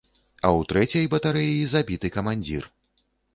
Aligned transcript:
А 0.45 0.47
ў 0.51 0.61
трэцяй 0.71 1.05
батарэі 1.13 1.59
забіты 1.75 2.11
камандзір. 2.17 2.63